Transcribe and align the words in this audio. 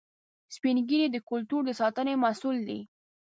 سپین 0.55 0.77
ږیری 0.89 1.07
د 1.11 1.17
کلتور 1.29 1.61
د 1.65 1.69
ساتنې 1.81 2.13
مسؤل 2.23 2.57
دي 2.67 2.79